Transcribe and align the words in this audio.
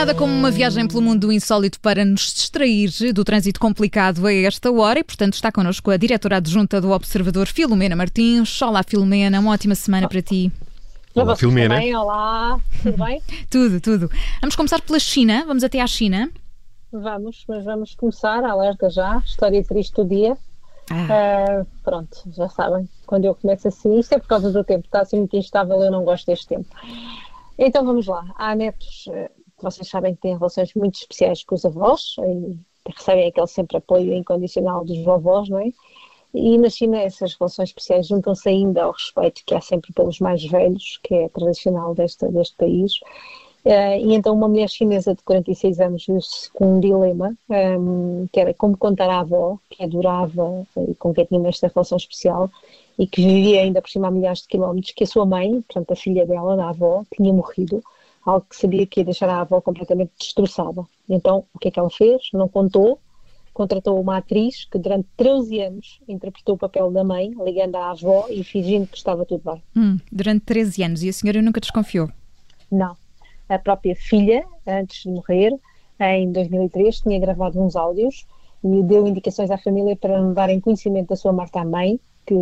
Nada 0.00 0.14
como 0.14 0.32
uma 0.32 0.50
viagem 0.50 0.88
pelo 0.88 1.02
mundo 1.02 1.30
insólito 1.30 1.78
para 1.78 2.06
nos 2.06 2.32
distrair 2.32 3.12
do 3.12 3.22
trânsito 3.22 3.60
complicado 3.60 4.26
a 4.26 4.32
esta 4.32 4.72
hora 4.72 4.98
e, 4.98 5.04
portanto, 5.04 5.34
está 5.34 5.52
connosco 5.52 5.90
a 5.90 5.98
diretora 5.98 6.38
adjunta 6.38 6.80
do 6.80 6.90
Observador, 6.90 7.46
Filomena 7.46 7.94
Martins. 7.94 8.62
Olá, 8.62 8.82
Filomena, 8.82 9.38
uma 9.38 9.52
ótima 9.52 9.74
semana 9.74 10.08
para 10.08 10.22
ti. 10.22 10.50
Olá, 11.14 11.36
Filomena. 11.36 11.76
Bem, 11.76 11.94
olá, 11.94 12.58
tudo 12.82 13.04
bem? 13.04 13.20
tudo, 13.50 13.78
tudo. 13.78 14.10
Vamos 14.40 14.56
começar 14.56 14.80
pela 14.80 14.98
China, 14.98 15.44
vamos 15.46 15.62
até 15.62 15.82
à 15.82 15.86
China. 15.86 16.30
Vamos, 16.90 17.44
mas 17.46 17.62
vamos 17.62 17.94
começar, 17.94 18.42
alerta 18.42 18.88
já, 18.88 19.18
história 19.18 19.62
triste 19.62 19.94
do 19.96 20.06
dia. 20.06 20.34
Ah. 20.90 21.60
Uh, 21.60 21.66
pronto, 21.84 22.22
já 22.34 22.48
sabem, 22.48 22.88
quando 23.04 23.26
eu 23.26 23.34
começo 23.34 23.68
assim, 23.68 23.98
isto 23.98 24.14
é 24.14 24.18
por 24.18 24.28
causa 24.28 24.50
do 24.50 24.64
tempo, 24.64 24.86
está 24.86 25.02
assim 25.02 25.18
muito 25.18 25.36
instável, 25.36 25.78
eu 25.82 25.90
não 25.90 26.04
gosto 26.04 26.24
deste 26.24 26.46
tempo. 26.46 26.74
Então 27.58 27.84
vamos 27.84 28.06
lá, 28.06 28.24
há 28.38 28.54
netos 28.54 29.06
vocês 29.62 29.88
sabem 29.88 30.14
que 30.14 30.20
têm 30.20 30.36
relações 30.36 30.74
muito 30.74 30.96
especiais 30.96 31.42
com 31.44 31.54
os 31.54 31.64
avós 31.64 32.16
e 32.18 32.58
recebem 32.90 33.28
aquele 33.28 33.46
sempre 33.46 33.76
apoio 33.76 34.12
incondicional 34.14 34.84
dos 34.84 34.98
vovós, 35.04 35.48
não 35.48 35.58
é? 35.58 35.70
E 36.32 36.56
na 36.58 36.70
China 36.70 36.98
essas 36.98 37.34
relações 37.34 37.70
especiais 37.70 38.06
juntam-se 38.06 38.48
ainda 38.48 38.84
ao 38.84 38.92
respeito 38.92 39.42
que 39.44 39.54
há 39.54 39.60
sempre 39.60 39.92
pelos 39.92 40.20
mais 40.20 40.44
velhos, 40.44 41.00
que 41.02 41.14
é 41.14 41.28
tradicional 41.28 41.94
deste, 41.94 42.26
deste 42.28 42.56
país. 42.56 43.00
Uh, 43.64 43.98
e 44.00 44.14
então 44.14 44.34
uma 44.34 44.48
mulher 44.48 44.70
chinesa 44.70 45.14
de 45.14 45.22
46 45.22 45.80
anos 45.80 46.06
viu-se 46.06 46.50
com 46.52 46.76
um 46.76 46.80
dilema, 46.80 47.36
um, 47.48 47.54
ehm, 47.54 48.26
que 48.32 48.40
era 48.40 48.54
como 48.54 48.74
contar 48.76 49.10
à 49.10 49.20
avó, 49.20 49.58
que 49.68 49.82
adorava 49.82 50.66
e 50.88 50.94
com 50.94 51.12
quem 51.12 51.26
tinha 51.26 51.48
esta 51.48 51.68
relação 51.68 51.98
especial, 51.98 52.50
e 52.98 53.06
que 53.06 53.22
vivia 53.22 53.60
ainda 53.60 53.82
por 53.82 53.90
cima 53.90 54.08
a 54.08 54.10
milhares 54.10 54.42
de 54.42 54.48
quilómetros, 54.48 54.92
que 54.92 55.04
a 55.04 55.06
sua 55.06 55.26
mãe, 55.26 55.60
portanto 55.62 55.90
a 55.90 55.96
filha 55.96 56.24
dela, 56.24 56.56
da 56.56 56.70
avó, 56.70 57.04
tinha 57.14 57.32
morrido 57.34 57.82
algo 58.24 58.46
que 58.48 58.56
sabia 58.56 58.86
que 58.86 59.00
ia 59.00 59.04
deixar 59.04 59.28
a 59.28 59.40
avó 59.40 59.60
completamente 59.60 60.12
destroçada. 60.18 60.82
Então, 61.08 61.44
o 61.54 61.58
que 61.58 61.68
é 61.68 61.70
que 61.70 61.78
ela 61.78 61.90
fez? 61.90 62.22
Não 62.32 62.48
contou, 62.48 62.98
contratou 63.52 64.00
uma 64.00 64.18
atriz 64.18 64.64
que 64.64 64.78
durante 64.78 65.08
13 65.16 65.60
anos 65.60 66.00
interpretou 66.08 66.54
o 66.54 66.58
papel 66.58 66.90
da 66.90 67.02
mãe, 67.02 67.30
ligando 67.44 67.76
à 67.76 67.90
avó 67.90 68.26
e 68.28 68.44
fingindo 68.44 68.86
que 68.86 68.96
estava 68.96 69.24
tudo 69.24 69.50
bem. 69.50 69.62
Hum, 69.76 69.98
durante 70.10 70.44
13 70.44 70.82
anos. 70.82 71.02
E 71.02 71.08
a 71.08 71.12
senhora 71.12 71.42
nunca 71.42 71.60
desconfiou? 71.60 72.10
Não. 72.70 72.96
A 73.48 73.58
própria 73.58 73.96
filha, 73.96 74.44
antes 74.66 75.02
de 75.02 75.08
morrer, 75.08 75.52
em 75.98 76.30
2003, 76.30 77.00
tinha 77.00 77.18
gravado 77.18 77.60
uns 77.60 77.74
áudios 77.74 78.26
e 78.62 78.82
deu 78.82 79.06
indicações 79.06 79.50
à 79.50 79.58
família 79.58 79.96
para 79.96 80.20
não 80.20 80.32
darem 80.32 80.60
conhecimento 80.60 81.08
da 81.08 81.16
sua 81.16 81.32
morte 81.32 81.58
à 81.58 81.64
mãe, 81.64 81.98
que 82.26 82.34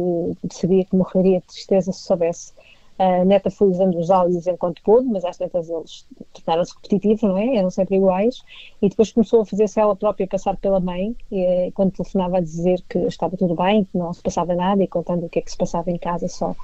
sabia 0.53 0.85
que 0.85 0.95
morreria 0.95 1.41
de 1.41 1.47
tristeza 1.47 1.93
se 1.93 2.01
soubesse. 2.01 2.53
A 2.99 3.25
neta 3.25 3.49
foi 3.49 3.69
usando 3.69 3.97
os 3.97 4.11
áudios 4.11 4.49
enquanto 4.49 4.83
pôde, 4.83 5.07
mas 5.07 5.25
às 5.25 5.37
tantas 5.37 5.71
eles 5.71 6.05
tornaram-se 6.33 6.75
repetitivos, 6.75 7.23
não 7.23 7.39
é? 7.39 7.57
Eram 7.57 7.71
sempre 7.71 7.95
iguais. 7.97 8.43
E 8.83 8.89
depois 8.89 9.13
começou 9.13 9.43
a 9.43 9.47
fazer-se 9.47 9.79
ela 9.79 9.95
própria 9.95 10.27
passar 10.27 10.57
pela 10.57 10.81
mãe, 10.81 11.15
e, 11.31 11.41
eh, 11.41 11.71
quando 11.73 11.93
telefonava 11.93 12.39
a 12.39 12.41
dizer 12.41 12.83
que 12.89 12.99
estava 12.99 13.37
tudo 13.37 13.55
bem, 13.55 13.85
que 13.85 13.97
não 13.97 14.13
se 14.13 14.21
passava 14.21 14.53
nada 14.55 14.83
e 14.83 14.89
contando 14.89 15.27
o 15.27 15.29
que 15.29 15.39
é 15.39 15.43
que 15.43 15.51
se 15.51 15.57
passava 15.57 15.91
em 15.93 15.99
casa 15.99 16.27
só. 16.27 16.57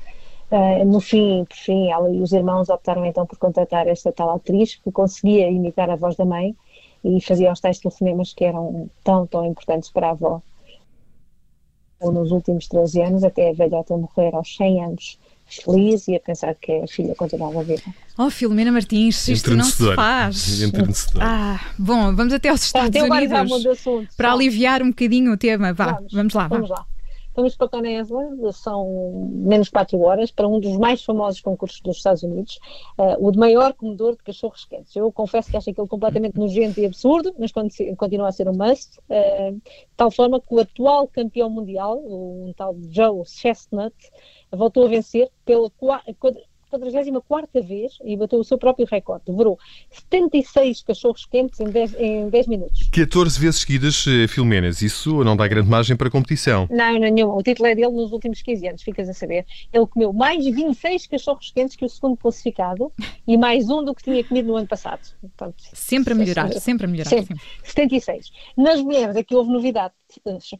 Uh, 0.50 0.84
no 0.84 1.00
fim, 1.00 1.44
por 1.44 1.56
fim, 1.56 1.90
ela 1.90 2.10
e 2.10 2.20
os 2.20 2.32
irmãos 2.32 2.68
optaram 2.68 3.04
então 3.06 3.24
por 3.26 3.38
contratar 3.38 3.88
esta 3.88 4.12
tal 4.12 4.30
atriz 4.30 4.74
que 4.74 4.92
conseguia 4.92 5.48
imitar 5.50 5.88
a 5.88 5.96
voz 5.96 6.16
da 6.16 6.24
mãe 6.24 6.54
e 7.02 7.20
fazia 7.20 7.50
os 7.50 7.60
tais 7.60 7.78
telefonemas 7.78 8.34
que 8.34 8.44
eram 8.44 8.88
tão, 9.02 9.26
tão 9.26 9.44
importantes 9.46 9.90
para 9.90 10.08
a 10.08 10.10
avó. 10.10 10.42
Nos 12.02 12.30
últimos 12.30 12.68
13 12.68 13.00
anos, 13.02 13.24
até 13.24 13.50
a 13.50 13.52
velhota 13.52 13.96
morrer 13.96 14.34
aos 14.34 14.54
100 14.56 14.84
anos 14.84 15.18
feliz 15.56 16.08
e 16.08 16.16
a 16.16 16.20
pensar 16.20 16.54
que 16.54 16.72
a 16.72 16.86
filha 16.86 17.14
continuava 17.14 17.62
viva. 17.62 17.82
Oh, 18.18 18.30
Filomena 18.30 18.70
Martins, 18.70 19.28
isto 19.28 19.54
não 19.56 19.64
se 19.64 19.94
faz. 19.94 20.60
Ah, 21.20 21.60
bom, 21.78 22.14
vamos 22.14 22.32
até 22.32 22.48
aos 22.48 22.62
Estados 22.62 23.00
Unidos 23.00 24.08
para 24.16 24.32
aliviar 24.32 24.82
um 24.82 24.88
bocadinho 24.88 25.32
o 25.32 25.36
tema. 25.36 25.72
Vá, 25.72 25.92
vamos, 25.92 26.12
vamos 26.12 26.34
lá. 26.34 26.48
Vamos 26.48 26.70
lá. 26.70 26.86
Vamos 27.36 27.56
para 27.56 27.68
Canésla, 27.68 28.52
são 28.52 29.28
menos 29.32 29.68
4 29.68 30.00
horas, 30.00 30.30
para 30.30 30.46
um 30.46 30.60
dos 30.60 30.76
mais 30.76 31.02
famosos 31.02 31.40
concursos 31.40 31.80
dos 31.80 31.96
Estados 31.96 32.22
Unidos, 32.22 32.60
uh, 32.96 33.16
o 33.18 33.32
de 33.32 33.38
maior 33.38 33.74
comedor 33.74 34.12
de 34.12 34.22
cachorros 34.22 34.64
quentes. 34.64 34.94
Eu 34.94 35.10
confesso 35.10 35.50
que 35.50 35.56
acho 35.56 35.68
aquilo 35.68 35.88
completamente 35.88 36.38
nojento 36.38 36.78
e 36.78 36.86
absurdo, 36.86 37.34
mas 37.36 37.50
continua 37.50 38.28
a 38.28 38.32
ser 38.32 38.48
um 38.48 38.54
must, 38.54 39.00
uh, 39.10 39.52
de 39.52 39.60
tal 39.96 40.12
forma 40.12 40.40
que 40.40 40.54
o 40.54 40.60
atual 40.60 41.08
campeão 41.08 41.50
mundial, 41.50 41.98
um 41.98 42.52
tal 42.56 42.76
Joe 42.88 43.24
Chestnut, 43.26 43.94
voltou 44.54 44.86
a 44.86 44.88
vencer 44.88 45.30
pela 45.44 45.70
44 46.70 47.62
vez 47.62 47.92
e 48.04 48.16
bateu 48.16 48.38
o 48.38 48.44
seu 48.44 48.58
próprio 48.58 48.86
recorde. 48.90 49.24
Devorou 49.26 49.58
76 49.90 50.82
cachorros 50.82 51.26
quentes 51.26 51.60
em 51.60 51.64
10, 51.64 51.94
em 51.98 52.28
10 52.28 52.46
minutos. 52.46 52.88
14 52.92 53.38
vezes 53.38 53.60
seguidas, 53.60 54.04
eh, 54.06 54.26
Filmenas. 54.28 54.82
Isso 54.82 55.22
não 55.24 55.36
dá 55.36 55.46
grande 55.46 55.68
margem 55.68 55.96
para 55.96 56.10
competição. 56.10 56.66
Não, 56.70 56.98
não, 56.98 57.10
nenhuma. 57.10 57.34
O 57.34 57.42
título 57.42 57.68
é 57.68 57.74
dele 57.74 57.92
nos 57.92 58.12
últimos 58.12 58.42
15 58.42 58.68
anos, 58.68 58.82
ficas 58.82 59.08
a 59.08 59.14
saber. 59.14 59.46
Ele 59.72 59.86
comeu 59.86 60.12
mais 60.12 60.44
26 60.44 61.06
cachorros 61.06 61.50
quentes 61.50 61.76
que 61.76 61.84
o 61.84 61.88
segundo 61.88 62.16
classificado 62.16 62.92
e 63.26 63.36
mais 63.36 63.68
um 63.68 63.84
do 63.84 63.94
que 63.94 64.02
tinha 64.02 64.24
comido 64.24 64.48
no 64.48 64.56
ano 64.56 64.66
passado. 64.66 65.00
Portanto, 65.20 65.62
sempre 65.72 66.12
a 66.12 66.16
melhorar, 66.16 66.52
se, 66.52 66.60
sempre 66.60 66.86
a 66.86 66.88
melhorar. 66.88 67.10
Sempre. 67.10 67.36
76. 67.62 68.30
Nas 68.56 68.80
mulheres 68.80 69.16
aqui 69.16 69.34
houve 69.34 69.50
novidade, 69.50 69.94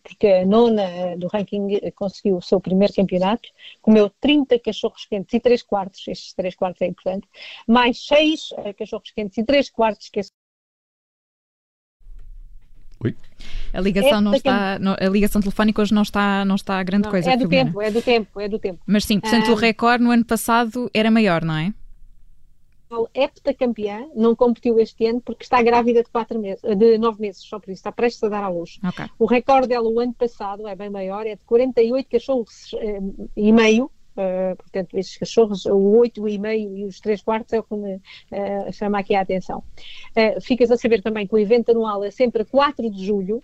porque 0.03 0.27
a 0.27 0.47
nona 0.47 1.17
do 1.17 1.27
ranking 1.29 1.81
conseguiu 1.95 2.37
o 2.39 2.43
seu 2.43 2.61
primeiro 2.61 2.93
campeonato, 2.95 3.49
comeu 3.81 4.11
30 4.21 4.59
cachorros 4.59 5.05
quentes 5.07 5.33
e 5.35 5.41
3 5.41 5.63
quartos, 5.63 6.04
estes 6.09 6.35
3 6.35 6.55
quartos 6.55 6.83
é 6.83 6.87
importante, 6.87 7.29
mais 7.67 8.05
6 8.07 8.51
uh, 8.51 8.61
eh, 8.67 8.73
cachorros 8.73 9.11
quentes 9.11 9.39
e 9.39 9.45
3 9.45 9.71
quartos 9.71 10.09
que 10.09 10.21
é. 10.21 10.23
A 13.73 13.81
ligação, 13.81 14.21
não 14.21 14.35
está, 14.35 14.79
não, 14.79 14.97
a 14.99 15.09
ligação 15.09 15.41
telefónica 15.41 15.83
hoje 15.83 15.93
não 15.93 16.03
está, 16.03 16.45
não 16.45 16.55
está 16.55 16.79
a 16.79 16.83
grande 16.83 17.05
não, 17.05 17.11
coisa. 17.11 17.31
É 17.31 17.37
do 17.37 17.41
Filomena. 17.41 17.65
tempo, 17.67 17.83
é 17.83 17.91
do 17.91 18.03
tempo, 18.03 18.41
é 18.41 18.49
do 18.49 18.59
tempo. 18.59 18.81
Mas 18.87 19.05
sim, 19.05 19.19
portanto, 19.19 19.51
o 19.51 19.55
recorde 19.55 20.03
no 20.03 20.11
ano 20.11 20.25
passado 20.25 20.89
era 20.95 21.11
maior, 21.11 21.45
não 21.45 21.57
é? 21.57 21.75
heptacampeã, 23.13 24.07
não 24.15 24.37
competiu 24.37 24.79
este 24.79 25.07
ano 25.07 25.21
porque 25.21 25.45
está 25.45 25.61
grávida 25.63 26.03
de, 26.03 26.09
quatro 26.11 26.39
meses, 26.39 26.63
de 26.77 26.99
nove 26.99 27.21
meses, 27.21 27.43
só 27.43 27.59
por 27.59 27.71
isso, 27.71 27.81
está 27.81 27.91
prestes 27.91 28.23
a 28.23 28.29
dar 28.29 28.45
à 28.45 28.49
luz. 28.49 28.79
Okay. 28.87 29.07
O 29.19 29.27
recorde 29.27 29.69
dela 29.69 29.89
o 29.89 29.99
ano 29.99 30.15
passado 30.15 30.69
é 30.69 30.77
bem 30.77 30.91
maior, 30.91 31.27
é 31.27 31.37
de 31.37 31.45
48 31.45 32.09
cachorros 32.09 32.75
eh, 32.75 33.01
e 33.37 33.53
meio, 33.53 33.91
Uh, 34.17 34.55
portanto, 34.57 34.97
estes 34.97 35.17
cachorros, 35.19 35.67
o 35.67 36.01
8,5 36.01 36.77
e 36.77 36.85
os 36.85 37.01
3 37.01 37.21
quartos 37.23 37.53
é 37.53 37.59
o 37.59 37.65
que 37.65 37.75
me 37.75 37.97
uh, 37.97 38.73
chama 38.73 39.01
aqui 39.01 39.15
a 39.15 39.21
atenção. 39.21 39.59
Uh, 40.17 40.41
ficas 40.41 40.71
a 40.71 40.77
saber 40.77 41.03
também 41.03 41.27
que 41.27 41.35
o 41.35 41.39
evento 41.39 41.71
anual 41.71 42.05
é 42.05 42.13
sempre 42.13 42.43
a 42.43 42.45
4 42.45 42.89
de 42.91 43.05
julho, 43.05 43.43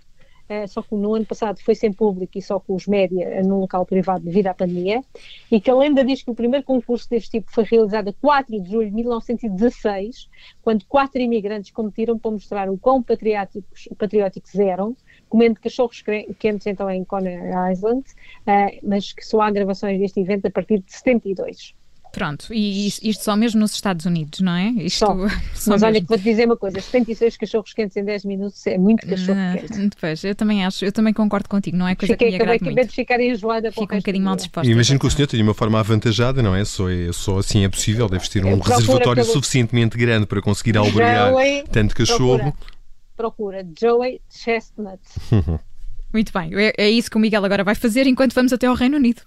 só 0.66 0.82
que 0.82 0.97
no 0.97 1.14
ano 1.14 1.25
passado 1.25 1.60
foi 1.60 1.76
sem 1.76 1.92
público 1.92 2.36
e 2.36 2.42
só 2.42 2.59
com 2.59 2.75
os 2.75 2.88
média 2.88 3.41
no 3.44 3.60
local 3.60 3.86
privado 3.86 4.25
devido 4.25 4.48
à 4.48 4.54
pandemia, 4.54 5.00
e 5.48 5.60
que 5.60 5.70
a 5.70 5.75
lenda 5.76 6.04
diz 6.04 6.25
que 6.25 6.30
o 6.32 6.34
primeiro 6.34 6.66
concurso 6.66 7.09
deste 7.09 7.30
tipo 7.30 7.53
foi 7.53 7.62
realizado 7.62 8.09
a 8.09 8.12
4 8.14 8.60
de 8.60 8.69
julho 8.69 8.88
de 8.88 8.97
1916, 8.97 10.28
quando 10.60 10.84
quatro 10.86 11.20
imigrantes 11.20 11.70
competiram 11.70 12.19
para 12.19 12.32
mostrar 12.32 12.69
o 12.69 12.76
quão 12.76 13.00
patrióticos, 13.00 13.88
patrióticos 13.97 14.56
eram, 14.56 14.97
comendo 15.30 15.58
cachorros 15.58 16.02
quentes 16.38 16.66
então 16.66 16.91
em 16.91 17.02
Conner 17.04 17.41
Island, 17.72 18.04
uh, 18.46 18.78
mas 18.82 19.12
que 19.12 19.24
só 19.24 19.41
há 19.41 19.50
gravações 19.50 19.98
deste 19.98 20.20
evento 20.20 20.46
a 20.46 20.50
partir 20.50 20.80
de 20.80 20.92
72. 20.92 21.74
Pronto, 22.12 22.52
e 22.52 22.88
isto 22.88 23.22
só 23.22 23.36
mesmo 23.36 23.60
nos 23.60 23.72
Estados 23.72 24.04
Unidos, 24.04 24.41
não 24.41 24.52
é? 24.52 24.70
Isto, 24.70 25.06
só. 25.06 25.16
só 25.54 25.70
Mas 25.70 25.82
olha 25.82 26.00
que 26.00 26.06
vou-te 26.08 26.24
dizer 26.24 26.46
uma 26.46 26.56
coisa: 26.56 26.80
76 26.80 27.36
cachorros 27.36 27.72
quentes 27.72 27.96
em 27.96 28.04
10 28.04 28.24
minutos 28.24 28.66
é 28.66 28.76
muito 28.76 29.06
cachorro 29.06 29.38
quente. 29.52 29.88
Depois, 29.88 30.24
eu 30.24 30.34
também 30.34 30.64
acho, 30.64 30.84
eu 30.84 30.91
também 30.91 31.12
concordo 31.12 31.48
contigo, 31.48 31.76
não 31.76 31.86
é 31.86 31.94
coisa 31.94 32.14
Fiquei, 32.14 32.32
que 32.32 32.36
me 32.36 32.42
agrada 32.42 32.64
muito. 32.64 32.88
de 32.88 32.92
ficar 32.92 33.20
enjoada 33.20 33.70
Fico 33.70 33.94
um 33.94 33.98
bocadinho 33.98 34.24
mal 34.24 34.34
disposta. 34.34 34.71
Imagino 34.71 34.98
que 34.98 35.06
o 35.06 35.10
senhor 35.10 35.28
tenha 35.28 35.42
uma 35.42 35.54
forma 35.54 35.78
avantajada, 35.78 36.42
não 36.42 36.54
é? 36.54 36.65
Só, 36.65 36.91
é, 36.91 37.12
só 37.12 37.38
assim 37.38 37.65
é 37.65 37.68
possível, 37.68 38.09
deve 38.09 38.28
ter 38.28 38.44
um 38.44 38.59
reservatório 38.59 39.22
pelo... 39.22 39.32
suficientemente 39.32 39.97
grande 39.97 40.27
para 40.27 40.42
conseguir 40.42 40.77
albergar 40.77 41.30
Joey, 41.30 41.65
tanto 41.71 41.94
cachorro. 41.94 42.38
Procura, 42.38 42.79
procura 43.20 43.66
Joey 43.78 44.22
Chestnut. 44.30 45.02
muito 46.10 46.32
bem, 46.32 46.50
é, 46.54 46.72
é 46.78 46.90
isso 46.90 47.10
que 47.10 47.18
o 47.18 47.20
Miguel 47.20 47.44
agora 47.44 47.62
vai 47.62 47.74
fazer 47.74 48.06
enquanto 48.06 48.32
vamos 48.32 48.50
até 48.50 48.66
ao 48.66 48.74
Reino 48.74 48.96
Unido. 48.96 49.20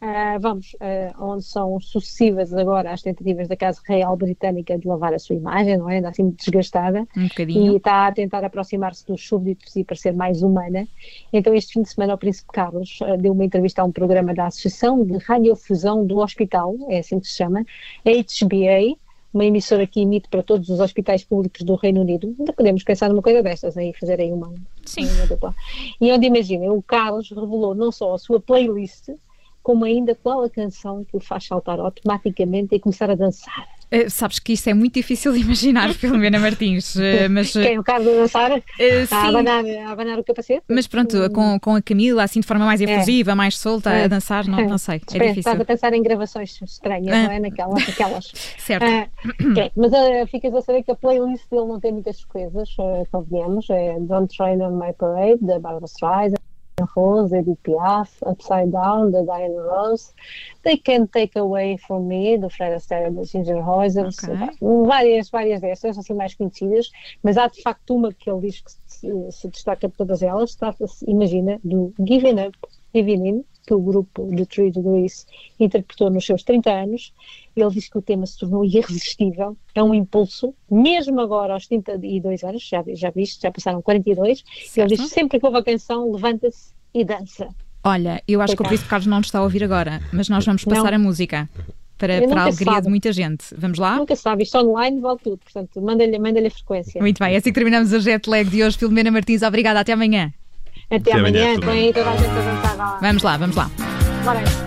Uh, 0.00 0.38
vamos, 0.38 0.74
uh, 0.74 1.22
onde 1.22 1.44
são 1.44 1.78
sucessivas 1.80 2.52
agora 2.52 2.90
as 2.92 3.00
tentativas 3.00 3.48
da 3.48 3.56
Casa 3.56 3.80
Real 3.86 4.14
Britânica 4.16 4.78
de 4.78 4.86
lavar 4.86 5.14
a 5.14 5.18
sua 5.18 5.36
imagem, 5.36 5.78
não 5.78 5.88
é? 5.88 5.96
Ainda 5.96 6.08
assim 6.08 6.30
desgastada. 6.30 7.06
Um 7.16 7.28
bocadinho. 7.28 7.72
E 7.72 7.76
está 7.76 8.06
a 8.06 8.12
tentar 8.12 8.44
aproximar-se 8.44 9.06
dos 9.06 9.26
súbditos 9.26 9.74
e 9.76 9.84
parecer 9.84 10.12
mais 10.12 10.42
humana. 10.42 10.86
Então, 11.32 11.54
este 11.54 11.74
fim 11.74 11.82
de 11.82 11.90
semana, 11.90 12.14
o 12.14 12.18
Príncipe 12.18 12.50
Carlos 12.52 12.98
uh, 13.00 13.16
deu 13.16 13.32
uma 13.32 13.44
entrevista 13.44 13.80
a 13.80 13.84
um 13.84 13.92
programa 13.92 14.34
da 14.34 14.46
Associação 14.46 15.04
de 15.04 15.16
Radiofusão 15.18 16.06
do 16.06 16.18
Hospital, 16.18 16.76
é 16.90 16.98
assim 16.98 17.18
que 17.20 17.26
se 17.26 17.36
chama, 17.36 17.64
HBA, 18.04 18.98
uma 19.34 19.44
emissora 19.44 19.86
que 19.86 20.00
emite 20.00 20.28
para 20.28 20.42
todos 20.42 20.68
os 20.68 20.78
hospitais 20.78 21.24
públicos 21.24 21.62
do 21.62 21.74
Reino 21.74 22.00
Unido. 22.00 22.34
Ainda 22.38 22.52
podemos 22.52 22.84
pensar 22.84 23.10
numa 23.10 23.20
coisa 23.20 23.42
destas, 23.42 23.76
aí 23.76 23.92
fazer 23.92 24.20
aí 24.20 24.32
uma, 24.32 24.54
Sim. 24.86 25.06
uma 25.06 25.26
dupla. 25.26 25.54
E 26.00 26.12
onde, 26.12 26.26
imaginem, 26.26 26.70
o 26.70 26.80
Carlos 26.80 27.28
revelou 27.30 27.74
não 27.74 27.90
só 27.90 28.14
a 28.14 28.18
sua 28.18 28.40
playlist, 28.40 29.10
como 29.62 29.84
ainda 29.84 30.14
qual 30.14 30.44
a 30.44 30.50
canção 30.50 31.04
que 31.04 31.16
o 31.16 31.20
faz 31.20 31.46
saltar 31.46 31.80
automaticamente 31.80 32.74
e 32.74 32.80
começar 32.80 33.10
a 33.10 33.14
dançar. 33.14 33.66
Uh, 33.94 34.10
sabes 34.10 34.38
que 34.38 34.54
isso 34.54 34.68
é 34.68 34.74
muito 34.74 34.94
difícil 34.94 35.32
de 35.32 35.40
imaginar, 35.40 35.92
Filomena 35.94 36.38
Martins. 36.38 36.96
Uh, 36.96 37.28
mas, 37.30 37.52
Quem? 37.52 37.78
O 37.78 37.84
Carlos 37.84 38.08
a 38.08 38.12
dançar? 38.12 38.50
Uh, 38.52 38.62
a, 39.10 39.28
abanar, 39.28 39.64
a 39.64 39.90
abanar 39.90 40.18
o 40.18 40.24
capacete? 40.24 40.62
Mas 40.68 40.86
pronto, 40.86 41.16
hum. 41.16 41.28
com, 41.30 41.60
com 41.60 41.76
a 41.76 41.82
Camila, 41.82 42.24
assim 42.24 42.40
de 42.40 42.46
forma 42.46 42.64
mais 42.64 42.80
é. 42.80 42.84
efusiva, 42.84 43.32
é. 43.32 43.34
mais 43.34 43.58
solta, 43.58 43.90
é. 43.90 44.04
a 44.04 44.08
dançar, 44.08 44.46
não, 44.46 44.68
não 44.68 44.78
sei. 44.78 44.96
É 44.96 44.98
difícil. 44.98 45.38
Estás 45.38 45.60
a 45.60 45.64
pensar 45.64 45.92
em 45.92 46.02
gravações 46.02 46.60
estranhas, 46.62 47.06
não 47.06 47.30
é? 47.30 47.38
Naquelas. 47.38 47.86
naquelas. 47.86 48.32
certo. 48.58 48.84
Okay. 49.50 49.70
Mas 49.76 50.30
ficas 50.30 50.54
a 50.54 50.60
saber 50.60 50.82
que 50.82 50.90
a 50.90 50.96
playlist 50.96 51.44
dele 51.50 51.66
não 51.66 51.78
tem 51.78 51.92
muitas 51.92 52.24
coisas, 52.24 52.68
uh, 52.78 53.06
convenhamos. 53.10 53.68
É 53.70 53.96
Don't 54.00 54.34
Train 54.36 54.60
on 54.60 54.78
My 54.78 54.92
Parade, 54.92 55.38
da 55.42 55.58
Barbara 55.58 55.86
Streisand. 55.86 56.43
Rose, 56.94 57.36
Edith 57.36 57.58
Piaf, 57.62 58.10
Upside 58.22 58.70
Down, 58.70 59.10
da 59.10 59.22
Diana 59.22 59.62
Rose, 59.62 60.12
They 60.62 60.76
Can't 60.76 61.10
Take 61.10 61.38
Away 61.38 61.78
From 61.78 62.06
Me, 62.06 62.38
do 62.38 62.48
Fred 62.48 62.74
Astaire 62.74 63.10
da 63.10 63.22
Ginger 63.24 63.60
Rogers, 63.60 64.18
okay. 64.22 64.56
várias, 64.86 65.30
várias 65.30 65.60
destas, 65.60 65.98
assim 65.98 66.14
mais 66.14 66.34
conhecidas, 66.34 66.90
mas 67.22 67.36
há 67.36 67.48
de 67.48 67.62
facto 67.62 67.94
uma 67.94 68.12
que 68.12 68.30
ele 68.30 68.40
diz 68.40 68.60
que 68.60 68.72
se, 68.86 69.32
se 69.32 69.48
destaca 69.48 69.88
de 69.88 69.94
todas 69.94 70.22
elas, 70.22 70.54
trata-se, 70.54 71.04
imagina, 71.08 71.60
do 71.62 71.92
Giving 72.06 72.46
Up, 72.46 72.58
Giving 72.94 73.28
In, 73.28 73.44
que 73.66 73.74
o 73.74 73.80
grupo 73.80 74.28
The 74.36 74.44
Three 74.44 74.70
Degrees 74.70 75.26
interpretou 75.58 76.10
nos 76.10 76.24
seus 76.24 76.42
30 76.42 76.70
anos. 76.70 77.12
Ele 77.56 77.70
diz 77.70 77.88
que 77.88 77.98
o 77.98 78.02
tema 78.02 78.26
se 78.26 78.38
tornou 78.38 78.64
irresistível, 78.64 79.56
é 79.74 79.82
um 79.82 79.94
impulso, 79.94 80.54
mesmo 80.70 81.20
agora 81.20 81.54
aos 81.54 81.66
32 81.66 82.42
anos, 82.44 82.62
já, 82.62 82.84
já 82.88 83.10
viste, 83.10 83.42
já 83.42 83.50
passaram 83.50 83.80
42, 83.80 84.44
certo. 84.66 84.78
ele 84.78 84.96
diz 84.96 85.08
que 85.08 85.14
sempre 85.14 85.38
que 85.38 85.46
ouve 85.46 85.58
a 85.58 85.62
canção, 85.62 86.10
levanta-se 86.12 86.72
e 86.92 87.04
dança. 87.04 87.48
Olha, 87.82 88.22
eu 88.26 88.40
acho 88.40 88.56
que 88.56 88.62
o 88.62 88.66
Príncipe 88.66 88.88
Carlos 88.88 89.06
não 89.06 89.18
nos 89.18 89.26
está 89.26 89.38
a 89.38 89.42
ouvir 89.42 89.62
agora, 89.62 90.00
mas 90.12 90.28
nós 90.28 90.44
vamos 90.44 90.64
passar 90.64 90.90
não. 90.90 90.94
a 90.94 90.98
música 90.98 91.48
para, 91.98 92.26
para 92.26 92.40
a 92.40 92.44
alegria 92.44 92.72
sabe. 92.72 92.82
de 92.82 92.88
muita 92.88 93.12
gente. 93.12 93.44
Vamos 93.56 93.78
lá? 93.78 93.96
Nunca 93.96 94.16
sabe, 94.16 94.42
isto 94.42 94.58
online 94.58 95.00
vale 95.00 95.18
tudo, 95.22 95.38
portanto, 95.38 95.80
manda-lhe 95.80 96.18
manda 96.18 96.44
a 96.44 96.50
frequência. 96.50 97.00
Muito 97.00 97.18
bem, 97.18 97.36
assim 97.36 97.50
que 97.50 97.54
terminamos 97.54 97.92
o 97.92 98.00
jet 98.00 98.28
lag 98.28 98.48
de 98.48 98.64
hoje. 98.64 98.78
Filomena 98.78 99.10
Martins, 99.10 99.42
obrigada, 99.42 99.80
até 99.80 99.92
amanhã. 99.92 100.32
Até, 100.90 100.96
até 100.96 101.12
amanhã, 101.12 101.58
tem 101.60 101.92
toda 101.92 102.10
a 102.10 102.16
gente 102.16 102.28
avançada. 102.28 102.98
Vamos 103.00 103.22
lá, 103.22 103.36
vamos 103.36 103.56
lá. 103.56 103.70
Bora. 104.24 104.63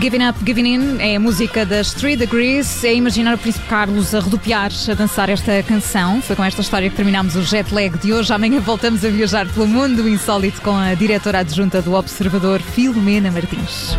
Giving 0.00 0.28
Up, 0.28 0.38
Giving 0.44 0.66
In 0.66 0.98
é 1.00 1.16
a 1.16 1.20
música 1.20 1.66
das 1.66 1.92
Three 1.92 2.14
Degrees. 2.14 2.84
É 2.84 2.94
imaginar 2.94 3.34
o 3.34 3.38
Príncipe 3.38 3.66
Carlos 3.66 4.14
a 4.14 4.20
rodopiar, 4.20 4.70
a 4.88 4.94
dançar 4.94 5.28
esta 5.28 5.60
canção. 5.64 6.22
Foi 6.22 6.36
com 6.36 6.44
esta 6.44 6.60
história 6.60 6.88
que 6.88 6.94
terminamos 6.94 7.34
o 7.34 7.42
jet 7.42 7.74
lag 7.74 7.98
de 7.98 8.12
hoje. 8.12 8.32
Amanhã 8.32 8.60
voltamos 8.60 9.04
a 9.04 9.08
viajar 9.08 9.48
pelo 9.48 9.66
mundo 9.66 10.08
insólito 10.08 10.62
com 10.62 10.76
a 10.76 10.94
diretora 10.94 11.40
adjunta 11.40 11.82
do 11.82 11.94
Observador, 11.94 12.60
Filomena 12.60 13.32
Martins. 13.32 13.96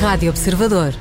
Rádio 0.00 0.30
Observador. 0.30 0.94